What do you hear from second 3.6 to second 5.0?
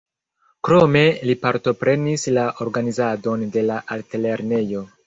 la altlernejo.